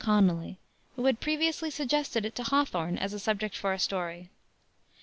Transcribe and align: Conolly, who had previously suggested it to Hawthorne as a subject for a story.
Conolly, 0.03 0.57
who 0.95 1.05
had 1.05 1.19
previously 1.19 1.69
suggested 1.69 2.25
it 2.25 2.33
to 2.33 2.41
Hawthorne 2.41 2.97
as 2.97 3.13
a 3.13 3.19
subject 3.19 3.55
for 3.55 3.71
a 3.71 3.77
story. 3.77 4.31